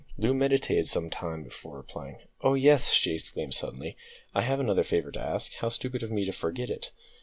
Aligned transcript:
Loo 0.17 0.33
meditated 0.33 0.87
some 0.87 1.11
time 1.11 1.43
before 1.43 1.77
replying. 1.77 2.17
"Oh, 2.41 2.55
yes," 2.55 2.89
she 2.91 3.13
exclaimed 3.13 3.53
suddenly, 3.53 3.95
"I 4.33 4.41
have 4.41 4.59
another 4.59 4.81
favour 4.81 5.11
to 5.11 5.19
ask. 5.21 5.53
How 5.57 5.69
stupid 5.69 6.01
of 6.01 6.09
me 6.09 6.25
to 6.25 6.31
forget 6.31 6.71
it. 6.71 6.89